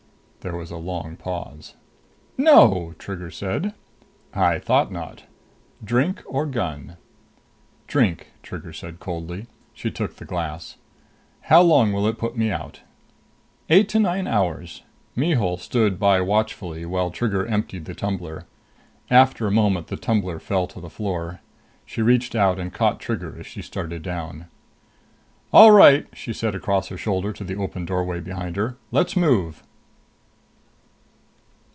There 0.43 0.55
was 0.57 0.71
a 0.71 0.77
long 0.77 1.17
pause. 1.17 1.75
"No!" 2.35 2.95
Trigger 2.97 3.29
said. 3.29 3.75
"I 4.33 4.57
thought 4.57 4.91
not. 4.91 5.25
Drink 5.83 6.23
or 6.25 6.47
gun?" 6.47 6.97
"Drink," 7.85 8.31
Trigger 8.41 8.73
said 8.73 8.99
coldly. 8.99 9.45
She 9.75 9.91
took 9.91 10.15
the 10.15 10.25
glass. 10.25 10.77
"How 11.41 11.61
long 11.61 11.93
will 11.93 12.07
it 12.07 12.17
put 12.17 12.35
me 12.35 12.49
out?" 12.49 12.79
"Eight 13.69 13.87
to 13.89 13.99
nine 13.99 14.25
hours." 14.25 14.81
Mihul 15.15 15.57
stood 15.57 15.99
by 15.99 16.21
watchfully 16.21 16.87
while 16.87 17.11
Trigger 17.11 17.45
emptied 17.45 17.85
the 17.85 17.93
tumbler. 17.93 18.47
After 19.11 19.45
a 19.45 19.51
moment 19.51 19.89
the 19.89 19.95
tumbler 19.95 20.39
fell 20.39 20.65
to 20.69 20.81
the 20.81 20.89
floor. 20.89 21.39
She 21.85 22.01
reached 22.01 22.33
out 22.33 22.57
and 22.57 22.73
caught 22.73 22.99
Trigger 22.99 23.37
as 23.39 23.45
she 23.45 23.61
started 23.61 24.01
down. 24.01 24.47
"All 25.53 25.69
right," 25.69 26.07
she 26.13 26.33
said 26.33 26.55
across 26.55 26.87
her 26.87 26.97
shoulder 26.97 27.31
to 27.31 27.43
the 27.43 27.57
open 27.57 27.85
doorway 27.85 28.19
behind 28.19 28.55
her. 28.55 28.75
"Let's 28.91 29.15
move!" 29.15 29.61